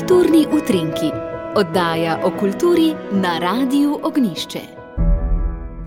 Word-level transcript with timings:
Kulturni 0.00 0.46
utrinki, 0.52 1.10
oddaja 1.56 2.20
o 2.24 2.30
kulturi 2.40 2.94
na 3.12 3.38
Radiu 3.38 3.98
Ognišče. 4.02 4.60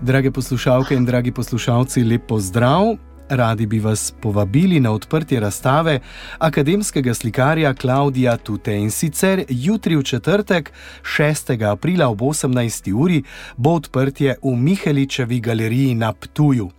Drage 0.02 0.30
poslušalke 0.30 0.94
in 0.94 1.04
dragi 1.04 1.32
poslušalci, 1.32 2.04
lep 2.04 2.26
pozdrav! 2.28 2.94
Radi 3.28 3.66
bi 3.66 3.80
vas 3.80 4.12
povabili 4.22 4.80
na 4.80 4.92
odprtje 4.92 5.40
razstave 5.40 6.00
akademskega 6.38 7.14
slikarja 7.14 7.74
Klaudija 7.74 8.36
Tute 8.36 8.76
in 8.76 8.90
sicer 8.90 9.44
jutri 9.48 9.96
v 9.96 10.02
četrtek, 10.02 10.72
6. 11.02 11.70
aprila 11.70 12.08
ob 12.08 12.20
18. 12.20 12.92
uri, 12.94 13.22
bo 13.56 13.70
odprtje 13.70 14.36
v 14.42 14.56
Miheličevi 14.56 15.40
galeriji 15.40 15.94
na 15.94 16.12
Ptuju. 16.12 16.70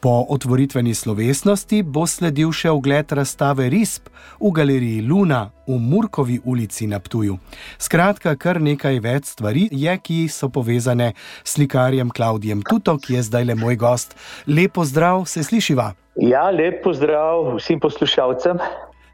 Po 0.00 0.26
otvoritveni 0.28 0.94
slovesnosti 0.94 1.80
bo 1.82 2.04
sledil 2.06 2.52
še 2.52 2.68
ogled 2.70 3.12
razstave 3.16 3.68
Risp 3.72 4.10
v 4.38 4.50
galeriji 4.52 5.00
Luna 5.02 5.46
v 5.66 5.78
Murkovi 5.80 6.36
ulici 6.44 6.86
na 6.86 7.00
Ptuju. 7.00 7.38
Skratka, 7.80 8.36
kar 8.36 8.60
nekaj 8.60 9.00
več 9.00 9.32
stvari 9.32 9.66
je, 9.72 9.94
ki 9.96 10.18
so 10.28 10.50
povezane 10.52 11.14
s 11.16 11.56
slikarjem 11.56 12.12
Klaudijem 12.12 12.60
Tuto, 12.60 12.98
ki 13.00 13.16
je 13.16 13.22
zdaj 13.30 13.48
le 13.48 13.56
moj 13.56 13.76
gost. 13.80 14.12
Lepo 14.46 14.84
zdrav, 14.84 15.24
se 15.24 15.42
slišiva. 15.42 15.94
Ja, 16.20 16.50
lepo 16.52 16.92
zdrav 16.92 17.56
vsem 17.56 17.80
poslušalcem. 17.80 18.60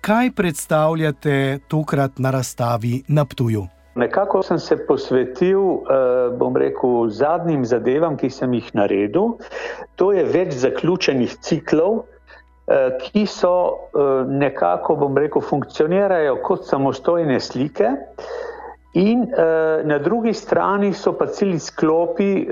Kaj 0.03 0.33
predstavljate 0.35 1.63
tokrat 1.71 2.19
na 2.19 2.35
razstavi 2.35 3.05
na 3.09 3.25
Ptuju? 3.25 3.69
Nekako 3.95 4.43
sem 4.43 4.59
se 4.59 4.77
posvetil, 4.87 5.61
eh, 5.61 6.37
bom 6.37 6.57
rekel, 6.57 7.11
zadnjim 7.13 7.65
zadevam, 7.65 8.17
ki 8.17 8.31
sem 8.31 8.55
jih 8.55 8.71
naredil. 8.75 9.37
To 10.01 10.13
je 10.17 10.25
več 10.25 10.55
zaključenih 10.63 11.35
ciklov, 11.45 12.05
eh, 12.69 12.97
ki 13.03 13.27
so 13.27 13.53
eh, 13.93 14.25
nekako, 14.29 14.97
bom 14.97 15.19
rekel, 15.19 15.45
funkcionirajo 15.45 16.39
kot 16.43 16.65
samostojne 16.65 17.41
slike. 17.41 17.97
In 18.93 19.23
na 19.89 19.97
drugi 20.05 20.35
strani 20.37 20.91
so 20.93 21.15
pa 21.17 21.25
celi 21.25 21.57
sklopi 21.57 22.45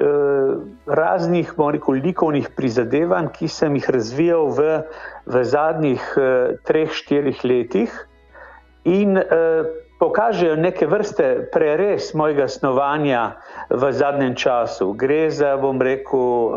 raznih, 0.88 1.50
bom 1.52 1.68
rekel, 1.68 1.98
likovnih 2.00 2.48
prizadevanj, 2.56 3.28
ki 3.36 3.48
sem 3.48 3.76
jih 3.76 3.90
razvijal 3.92 4.48
v, 4.56 4.70
v 5.28 5.42
zadnjih 5.44 6.00
treh, 6.64 6.88
štirih 6.88 7.44
letih. 7.44 7.92
In 8.88 9.20
pokažejo 10.00 10.56
neke 10.56 10.86
vrste 10.88 11.26
preres 11.52 12.14
mojega 12.16 12.48
snovanja 12.48 13.36
v 13.70 13.92
zadnjem 13.92 14.34
času. 14.34 14.92
Gre 14.96 15.28
za, 15.30 15.56
bom 15.60 15.80
rekel, 15.82 16.20
eh, 16.20 16.56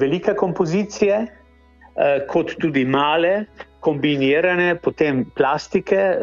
velike 0.00 0.34
kompozicije, 0.34 1.26
eh, 1.26 2.26
kot 2.26 2.56
tudi 2.58 2.84
male, 2.84 3.46
kombinirane, 3.80 4.74
potem 4.82 5.24
plastike, 5.34 5.96
eh, 5.96 6.18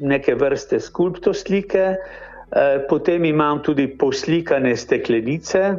neke 0.00 0.34
vrste 0.34 0.80
skulptoslike. 0.80 1.96
Potem 2.88 3.24
imam 3.24 3.58
tudi 3.62 3.88
poslikane 3.98 4.76
steklenice, 4.76 5.74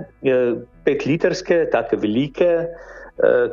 petlitrske, 0.83 1.69
tako 1.71 1.95
velike, 2.01 2.67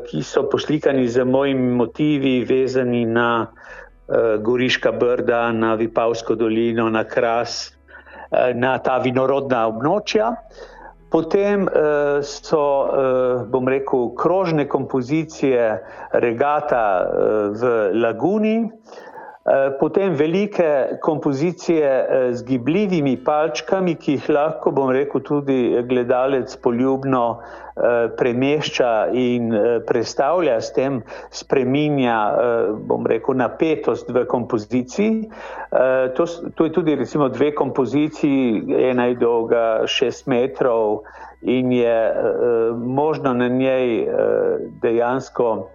ki 0.09 0.23
so 0.27 0.43
poslikani 0.51 1.07
z 1.07 1.23
mojimi 1.25 1.71
motivi, 1.71 2.43
vezani 2.43 3.05
na 3.07 3.47
Eh, 3.47 3.82
Goriška 4.43 4.93
brda, 4.93 5.53
na 5.53 5.75
Vipavsko 5.75 6.35
dolino, 6.35 6.89
na 6.91 7.05
Kras, 7.05 7.73
eh, 8.31 8.55
na 8.55 8.79
ta 8.79 8.99
vinorodna 8.99 9.67
območja. 9.69 10.35
Potem 11.13 11.69
eh, 11.69 12.23
so, 12.25 12.65
bom 13.53 13.69
rekel, 13.69 14.11
krožne 14.17 14.65
kompozicije 14.69 15.67
regata 16.13 16.85
v 17.53 17.91
Laguni, 17.95 18.57
Eh, 18.67 19.12
potem 19.81 20.15
velike 20.15 20.99
kompozicije 21.01 21.87
eh, 21.87 22.35
z 22.35 22.45
gibljivimi 22.45 23.17
palčkami, 23.25 23.95
ki 23.95 24.13
jih 24.13 24.29
lahko, 24.31 24.71
bom 24.71 24.91
rekel, 24.95 25.21
tudi 25.21 25.83
gledalec 25.89 26.55
poljubno 26.63 27.25
eh, 27.41 28.07
premešča 28.19 28.93
in 29.13 29.51
predstavlja, 29.87 30.61
s 30.61 30.73
tem 30.73 31.03
spreminja, 31.31 32.19
bom 32.87 33.07
rekel, 33.07 33.35
napetost 33.35 34.11
v 34.11 34.25
kompoziciji. 34.31 35.31
To, 36.17 36.27
to 36.55 36.65
je 36.65 36.73
tudi 36.73 36.95
recimo 36.95 37.29
dve 37.29 37.55
kompoziciji, 37.55 38.63
ena 38.91 39.07
je 39.11 39.17
dolga 39.17 39.87
šest 39.87 40.27
metrov 40.27 41.03
in 41.43 41.73
je 41.73 41.97
možno 42.77 43.35
na 43.35 43.49
njej 43.49 44.07
dejansko 44.83 45.69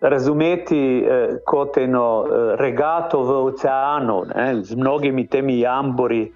razumeti 0.00 1.04
eh, 1.04 1.28
kot 1.44 1.76
eno 1.76 2.24
eh, 2.24 2.56
regato 2.56 3.22
v 3.22 3.36
oceanu, 3.44 4.24
ne, 4.34 4.62
z 4.64 4.74
mnogimi 4.74 5.26
temi 5.26 5.60
jambori. 5.60 6.32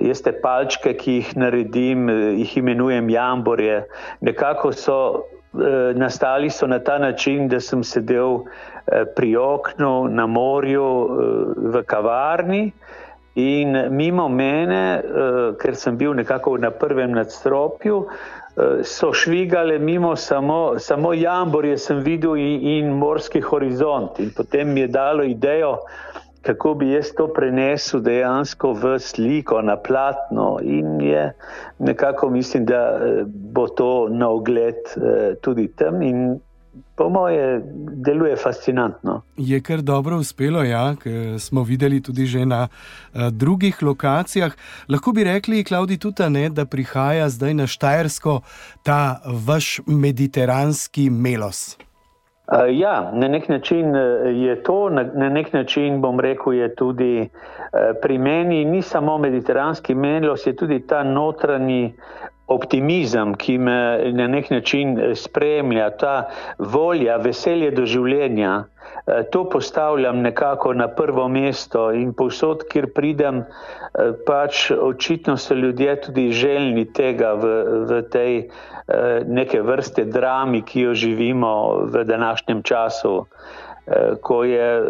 Jaz 0.00 0.22
te 0.24 0.32
palčke, 0.32 0.94
ki 0.96 1.18
jih 1.18 1.34
naredim, 1.36 2.08
eh, 2.08 2.22
jih 2.40 2.56
imenujem 2.56 3.10
jamborje. 3.10 3.82
Nekako 4.20 4.72
so 4.72 4.98
eh, 5.52 5.92
nastali 5.94 6.50
so 6.50 6.66
na 6.66 6.78
ta 6.78 6.98
način, 6.98 7.48
da 7.48 7.60
sem 7.60 7.84
sedel 7.84 8.40
eh, 8.86 9.04
pri 9.16 9.36
oknu 9.36 10.08
na 10.08 10.26
morju 10.26 10.88
eh, 10.88 11.68
v 11.76 11.84
kavarni. 11.84 12.72
In 13.34 13.76
mimo 13.96 14.28
mene, 14.28 15.00
eh, 15.00 15.52
ker 15.60 15.76
sem 15.76 15.96
bil 15.96 16.12
nekako 16.14 16.58
na 16.60 16.70
prvem 16.70 17.12
nadstropju, 17.16 18.06
so 18.84 19.12
švigale 19.12 19.78
mimo 19.78 20.16
samo, 20.16 20.78
samo 20.78 21.14
jamborje, 21.14 21.78
sem 21.78 22.02
videl 22.04 22.36
in, 22.36 22.60
in 22.68 22.90
morski 22.92 23.40
horizont. 23.40 24.20
In 24.20 24.30
potem 24.36 24.72
mi 24.72 24.80
je 24.80 24.86
dalo 24.86 25.24
idejo, 25.24 25.78
kako 26.42 26.74
bi 26.74 26.90
jaz 26.90 27.12
to 27.16 27.28
prenesel 27.32 28.00
dejansko 28.00 28.72
v 28.72 28.98
sliko, 28.98 29.62
na 29.62 29.76
platno. 29.76 30.58
In 30.62 31.00
je 31.00 31.32
nekako 31.78 32.30
mislim, 32.30 32.64
da 32.64 32.98
eh, 33.00 33.24
bo 33.26 33.68
to 33.68 34.08
na 34.10 34.28
ogled 34.28 34.74
eh, 34.96 35.34
tudi 35.40 35.68
tam. 35.76 36.02
In 36.02 36.40
Po 37.02 37.08
moje 37.08 37.60
deluje 38.04 38.36
fascinantno. 38.36 39.22
Je 39.36 39.60
kar 39.62 39.80
dobro 39.82 40.16
uspelo, 40.16 40.62
ja, 40.62 40.94
smo 41.38 41.62
videli 41.62 42.02
tudi 42.02 42.26
že 42.26 42.46
na 42.46 42.68
uh, 42.68 43.20
drugih 43.30 43.82
lokacijah. 43.82 44.52
Lahko 44.88 45.12
bi 45.12 45.24
rekli, 45.24 45.64
Klaudi, 45.64 45.98
tudi 45.98 46.30
ne, 46.30 46.48
da 46.48 46.64
prihaja 46.64 47.28
zdaj 47.28 47.54
na 47.54 47.66
Štajersko 47.66 48.40
ta 48.82 49.18
vaš 49.46 49.80
mediteranski 49.86 51.10
melos. 51.10 51.76
Uh, 52.46 52.70
ja, 52.70 53.10
na 53.14 53.28
nek 53.28 53.48
način 53.48 53.96
eh, 53.96 54.00
je 54.46 54.62
to, 54.62 54.88
na, 54.88 55.02
na 55.02 55.28
nek 55.28 55.52
način 55.52 56.00
bom 56.00 56.20
rekel, 56.20 56.52
je 56.52 56.74
tudi 56.74 57.28
pri 58.02 58.18
meni 58.18 58.64
ni 58.64 58.82
samo 58.82 59.18
mediteranski 59.18 59.94
melos, 59.94 60.46
je 60.46 60.56
tudi 60.56 60.86
ta 60.86 61.02
notranji 61.02 61.94
optimizem, 62.52 63.34
ki 63.34 63.58
me 63.58 63.78
na 64.12 64.26
nek 64.26 64.50
način 64.50 64.98
eh, 64.98 65.14
spremlja, 65.14 65.90
ta 65.90 66.14
volja, 66.58 67.16
veselje 67.16 67.70
do 67.76 67.86
življenja, 67.86 68.52
eh, 68.62 69.22
to 69.32 69.44
postavljam 69.50 70.22
nekako 70.22 70.74
na 70.74 70.88
prvo 70.88 71.28
mesto 71.28 71.90
in 71.92 72.12
povsod, 72.14 72.66
kjer 72.70 72.90
pridem, 72.94 73.42
eh, 73.42 74.12
pač 74.26 74.70
očitno 74.70 75.36
so 75.36 75.54
ljudje 75.54 75.96
tudi 76.06 76.28
željni 76.32 76.86
tega 76.92 77.34
v, 77.34 77.56
v 77.88 78.02
tej 78.12 78.44
neke 79.24 79.60
vrste 79.62 80.02
drami, 80.04 80.58
ki 80.66 80.80
jo 80.80 80.94
živimo 80.94 81.52
v 81.94 82.02
današnjem 82.04 82.62
času. 82.66 83.12
Eh, 83.86 84.14
ko 84.22 84.44
je 84.44 84.78
eh, 84.78 84.82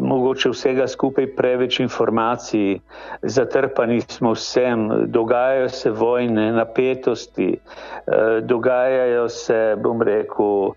mogoče 0.00 0.52
vsega 0.52 0.86
skupaj 0.86 1.26
preveč 1.34 1.80
informacij, 1.80 2.78
zatrpani 3.22 4.00
smo 4.00 4.36
vsem, 4.38 4.86
dogajajo 5.10 5.68
se 5.68 5.90
vojne, 5.90 6.52
napetosti, 6.52 7.58
eh, 8.06 8.40
dogajajo 8.42 9.28
se, 9.28 9.74
bom 9.82 10.02
rekel, 10.02 10.70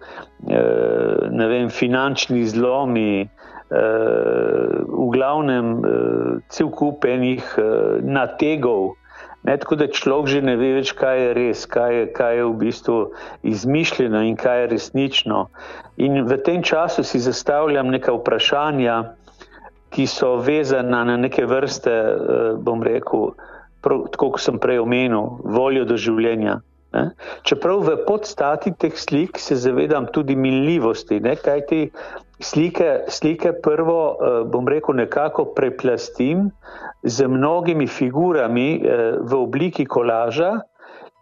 ne 1.32 1.48
vem, 1.48 1.70
finančni 1.70 2.46
zlomi, 2.48 3.30
v 3.70 5.08
glavnem 5.14 5.84
cel 6.50 6.72
kupenih 6.74 7.44
nategov, 8.02 8.96
Ne, 9.44 9.58
tako 9.58 9.76
da 9.76 9.88
človek 9.88 10.28
že 10.28 10.42
ne 10.44 10.56
ve 10.60 10.74
več, 10.76 10.92
kaj 11.00 11.16
je 11.16 11.30
res, 11.38 11.64
kaj 11.72 11.94
je, 11.96 12.08
kaj 12.12 12.34
je 12.36 12.44
v 12.44 12.56
bistvu 12.60 12.98
izmišljeno 13.48 14.20
in 14.28 14.36
kaj 14.36 14.62
je 14.62 14.68
resnično. 14.76 15.46
In 16.00 16.24
v 16.24 16.38
tem 16.40 16.64
času 16.64 17.04
si 17.04 17.20
zastavljam 17.20 17.92
neka 17.92 18.14
vprašanja, 18.16 19.04
ki 19.90 20.06
so 20.08 20.38
vezana 20.40 21.04
na 21.04 21.18
neke 21.18 21.46
vrste, 21.46 21.92
eh, 21.92 22.54
bom 22.56 22.84
rekel, 22.84 23.34
tako 23.84 24.32
kot 24.32 24.40
sem 24.40 24.60
prej 24.60 24.80
omenil, 24.80 25.42
voljo 25.44 25.86
do 25.86 25.98
življenja. 25.98 26.62
Ne? 26.94 27.04
Čeprav 27.44 27.84
v 27.86 27.98
podstati 28.08 28.72
teh 28.74 28.96
slik 28.98 29.38
se 29.38 29.56
zavedam 29.56 30.08
tudi 30.14 30.36
minljivosti, 30.36 31.20
ne? 31.20 31.36
kaj 31.36 31.66
ti 31.68 31.82
slike, 32.40 33.12
slike 33.12 33.54
prvo, 33.62 34.00
eh, 34.16 34.40
bom 34.50 34.68
rekel, 34.68 34.96
nekako 34.96 35.52
preplastim 35.56 36.50
z 37.04 37.28
mnogimi 37.28 37.88
figurami 37.88 38.70
eh, 38.80 39.20
v 39.20 39.36
obliki 39.36 39.86
kolaža 39.86 40.60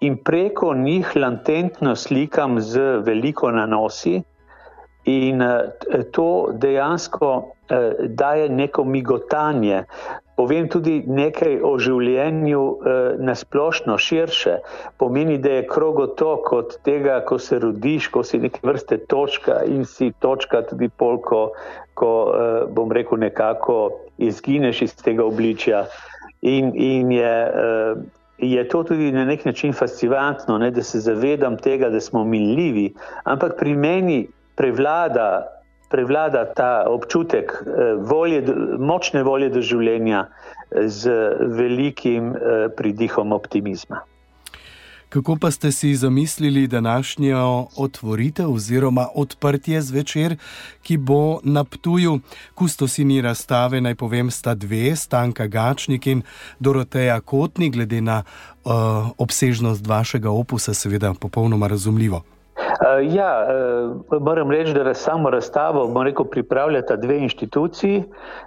in 0.01 0.21
preko 0.21 0.75
njih 0.77 1.15
latentno 1.15 1.95
slikam 1.95 2.59
z 2.61 3.01
veliko 3.01 3.51
nanosi 3.51 4.21
In 5.07 5.43
to 6.11 6.29
dejansko 6.53 7.51
daje 8.01 8.49
neko 8.49 8.83
migotanje. 8.83 9.83
Povem 10.35 10.67
tudi 10.69 10.99
nekaj 11.07 11.55
o 11.65 11.71
življenju 11.81 12.63
na 13.19 13.33
splošno, 13.35 13.95
širše. 13.97 14.57
Pomeni, 14.97 15.37
da 15.37 15.55
je 15.55 15.63
krogotok 15.67 16.51
od 16.53 16.75
tega, 16.85 17.21
ko 17.25 17.39
se 17.39 17.57
rodiš, 17.59 18.11
ko 18.13 18.21
si 18.23 18.37
neke 18.37 18.61
vrste 18.63 18.99
točka 19.09 19.63
in 19.65 19.85
si 19.85 20.11
točka 20.19 20.61
tudi 20.61 20.89
polko, 20.89 21.47
ko 21.93 22.11
bom 22.69 22.93
rekel, 22.93 23.17
nekako 23.17 23.79
izgineš 24.19 24.81
iz 24.81 24.95
tega 24.99 25.25
obličja. 25.25 25.87
In, 26.43 26.69
in 26.75 27.11
je, 27.11 27.33
je 28.37 28.67
to 28.69 28.83
tudi 28.83 29.11
na 29.11 29.25
nek 29.25 29.45
način 29.45 29.73
fascinantno, 29.73 30.57
ne, 30.57 30.69
da 30.71 30.83
se 30.83 30.99
zavedam 30.99 31.57
tega, 31.57 31.89
da 31.89 31.99
smo 31.99 32.23
minljivi, 32.23 32.91
ampak 33.23 33.57
pri 33.57 33.73
meni 33.73 34.27
prevlada, 34.57 35.47
prevlada 35.89 36.45
ta 36.57 36.83
občutek 36.89 37.53
eh, 37.53 37.93
volje, 38.01 38.43
močne 38.79 39.23
volje 39.23 39.49
do 39.53 39.61
življenja 39.61 40.27
z 40.73 41.09
velikim 41.55 42.33
eh, 42.35 42.67
pridihom 42.75 43.31
optimizma. 43.31 44.03
Kako 45.09 45.37
pa 45.39 45.51
ste 45.51 45.71
si 45.71 45.95
zamislili 45.95 46.67
današnjo 46.67 47.67
otvoritev 47.77 48.51
oziroma 48.51 49.07
odprtje 49.15 49.81
zvečer, 49.81 50.35
ki 50.83 50.97
bo 50.97 51.39
na 51.43 51.63
Ptuju? 51.63 52.19
Kustosini 52.55 53.21
razstave, 53.21 53.81
naj 53.81 53.95
povem, 53.95 54.31
sta 54.31 54.55
dve, 54.55 54.95
Stanka 54.95 55.47
Gačnik 55.47 56.07
in 56.07 56.21
Doroteja 56.59 57.21
Kotni, 57.21 57.69
glede 57.69 58.01
na 58.01 58.23
uh, 58.23 58.73
obsežnost 59.17 59.87
vašega 59.87 60.29
opusa, 60.29 60.73
seveda 60.73 61.13
popolnoma 61.13 61.67
razumljivo. 61.67 62.23
Uh, 62.77 63.13
ja, 63.13 63.47
uh, 64.11 64.21
moram 64.21 64.51
reči, 64.51 64.73
da 64.73 64.83
samo 64.93 65.29
razstavo 65.29 66.03
rekel, 66.03 66.25
pripravljata 66.25 66.95
dve 66.95 67.17
inštituciji. 67.17 68.03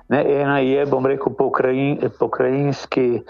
Ne, 0.08 0.40
ena 0.40 0.58
je, 0.58 0.86
bom 0.86 1.06
rekel, 1.06 1.32
pokrajin, 1.38 1.98
pokrajinski 2.18 3.20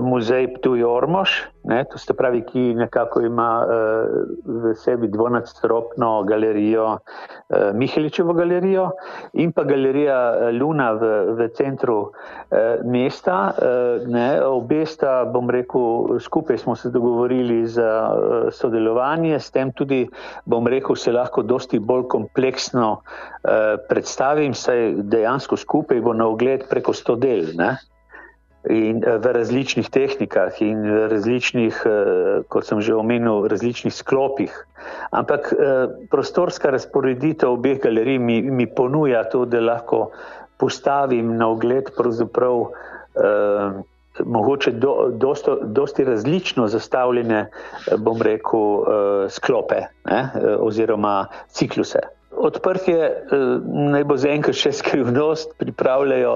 muzej 0.00 0.48
Ptuj 0.54 0.84
Ormož, 0.84 1.30
ne, 1.64 1.84
to 1.84 1.98
se 1.98 2.14
pravi, 2.16 2.40
ki 2.46 2.62
nekako 2.74 3.20
ima 3.20 3.48
uh, 3.60 3.72
v 4.46 4.74
sebi 4.74 5.08
dvonadstropno 5.08 6.22
galerijo, 6.28 6.86
uh, 6.96 7.56
Miheličevo 7.74 8.32
galerijo 8.32 8.90
in 9.32 9.52
pa 9.52 9.64
galerija 9.64 10.50
Luna 10.56 10.92
v, 10.92 11.10
v 11.36 11.48
centru 11.56 11.98
uh, 12.00 12.80
mesta. 12.84 13.52
Uh, 13.52 14.08
ne, 14.08 14.40
obe 14.44 14.86
sta, 14.86 15.24
bom 15.24 15.50
rekel, 15.50 16.18
skupaj 16.20 16.58
smo 16.58 16.76
se 16.76 16.90
dogovorili 16.90 17.66
za 17.66 17.90
uh, 18.08 18.48
sodelovanje, 18.52 19.38
s 19.38 19.50
tem 19.50 19.72
tudi 19.72 20.06
bom 20.44 20.66
rekel, 20.66 20.96
se 20.96 21.12
lahko 21.12 21.42
dosti 21.42 21.78
bolj 21.78 22.08
kompleksno 22.08 22.90
uh, 22.96 23.76
predstavim, 23.88 24.54
saj 24.54 24.94
dejansko 25.12 25.56
skupaj 25.56 26.00
bo 26.00 26.16
na 26.16 26.26
ogled 26.26 26.68
preko 26.70 26.96
sto 26.96 27.16
del. 27.16 27.52
Ne? 27.58 27.76
In 28.68 29.00
uh, 29.00 29.16
v 29.16 29.32
različnih 29.32 29.88
tehnikah, 29.88 30.52
in 30.60 30.82
v 30.84 31.06
različnih, 31.08 31.80
uh, 31.88 32.42
kot 32.52 32.68
sem 32.68 32.80
že 32.84 32.92
omenil, 32.94 33.48
različnih 33.48 33.94
sklopih. 33.94 34.52
Ampak 35.16 35.52
uh, 35.52 35.88
prostorska 36.12 36.70
razporeditev 36.70 37.56
obeh 37.56 37.80
galerij 37.80 38.18
mi, 38.18 38.42
mi 38.42 38.66
ponuja 38.68 39.24
to, 39.32 39.46
da 39.48 39.64
lahko 39.64 40.10
postavim 40.60 41.36
na 41.40 41.48
ogled 41.48 41.88
pravzaprav 41.96 42.56
uh, 42.60 43.80
mogoče 44.24 44.70
do, 44.70 45.08
dosto, 45.12 45.58
dosti 45.62 46.04
različno 46.04 46.68
zastavljene, 46.68 47.50
bom 47.98 48.22
rekel, 48.22 48.60
eh, 48.60 49.28
sklope 49.28 49.80
ne, 50.04 50.30
eh, 50.34 50.56
oziroma 50.58 51.26
cikluse. 51.48 51.98
Odprtje 52.40 52.98
eh, 52.98 53.46
naj 53.94 54.04
bo 54.08 54.16
zaenkrat 54.20 54.56
še 54.56 54.72
skrivnost, 54.80 55.56
pripravljajo, 55.60 56.34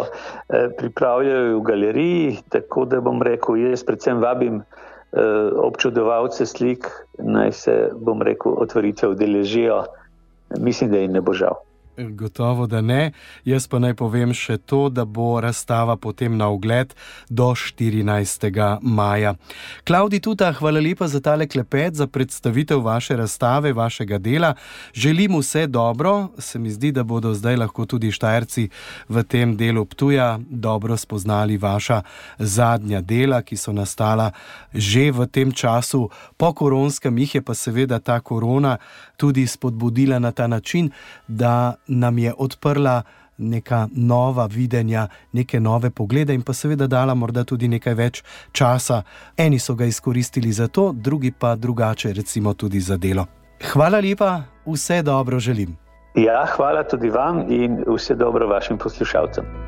pripravljajo 0.78 1.58
v 1.58 1.62
galeriji, 1.64 2.32
tako 2.52 2.84
da 2.90 3.00
bom 3.04 3.22
rekel, 3.24 3.60
jaz 3.70 3.86
predvsem 3.86 4.22
vabim 4.24 4.64
občudovalce 5.14 6.42
slik, 6.42 6.88
naj 7.22 7.52
se, 7.54 7.74
bom 7.94 8.18
rekel, 8.26 8.56
otvoritve 8.58 9.12
udeležijo. 9.12 9.76
Mislim, 10.58 10.90
da 10.90 10.98
jim 10.98 11.14
ne 11.14 11.22
bo 11.22 11.36
žal. 11.38 11.60
Gotovo, 11.96 12.66
da 12.66 12.80
ne. 12.80 13.12
Jaz 13.44 13.68
pa 13.68 13.78
naj 13.78 13.94
povem 13.94 14.32
še 14.34 14.56
to, 14.58 14.88
da 14.90 15.04
bo 15.04 15.38
razstava 15.40 15.96
potem 15.96 16.36
na 16.36 16.48
ogled 16.50 16.94
do 17.30 17.52
14. 17.54 18.48
maja. 18.82 19.34
Klaudi 19.86 20.20
Tuta, 20.20 20.50
hvala 20.52 20.80
lepa 20.82 21.08
za 21.08 21.20
tale 21.20 21.46
klepet, 21.46 21.94
za 21.94 22.06
predstavitev 22.06 22.82
vaše 22.82 23.16
razstave, 23.16 23.72
vašega 23.72 24.18
dela. 24.18 24.54
Želim 24.94 25.38
vse 25.38 25.66
dobro. 25.66 26.28
Se 26.38 26.58
mi 26.58 26.70
zdi, 26.70 26.92
da 26.92 27.02
bodo 27.02 27.34
zdaj 27.34 27.56
lahko 27.56 27.86
tudi 27.86 28.10
štajerci 28.12 28.68
v 29.08 29.22
tem 29.22 29.56
delu 29.56 29.84
Ptuja 29.84 30.38
dobro 30.50 30.96
spoznali 30.96 31.56
vaša 31.56 32.02
zadnja 32.38 33.00
dela, 33.00 33.42
ki 33.42 33.56
so 33.56 33.72
nastala 33.72 34.32
že 34.74 35.10
v 35.10 35.26
tem 35.26 35.52
času 35.52 36.10
po 36.36 36.52
koronskem. 36.52 37.18
Jih 37.18 37.34
je 37.34 37.42
pa 37.42 37.54
seveda 37.54 37.98
ta 37.98 38.20
korona 38.20 38.78
tudi 39.16 39.46
spodbudila 39.46 40.18
na 40.18 40.32
ta 40.32 40.46
način, 40.46 40.90
da 41.28 41.74
nam 41.86 42.18
je 42.18 42.34
odprla 42.38 43.02
neka 43.38 43.88
nova 43.94 44.46
videnja, 44.46 45.08
neke 45.32 45.60
nove 45.60 45.90
poglede 45.90 46.34
in 46.34 46.42
pa 46.42 46.52
seveda 46.52 46.86
dala 46.86 47.14
morda 47.14 47.44
tudi 47.44 47.68
nekaj 47.68 47.94
več 47.94 48.22
časa. 48.52 49.02
Eni 49.36 49.58
so 49.58 49.74
ga 49.74 49.84
izkoristili 49.84 50.52
za 50.52 50.68
to, 50.68 50.92
drugi 50.92 51.32
pa 51.32 51.56
drugače, 51.56 52.12
recimo 52.12 52.54
tudi 52.54 52.80
za 52.80 52.96
delo. 52.96 53.26
Hvala 53.72 54.00
lepa, 54.00 54.42
vse 54.66 55.02
dobro 55.02 55.38
želim. 55.38 55.76
Ja, 56.14 56.46
hvala 56.56 56.84
tudi 56.84 57.10
vam 57.10 57.44
in 57.50 57.82
vse 57.86 58.14
dobro 58.14 58.48
vašim 58.48 58.78
poslušalcem. 58.78 59.63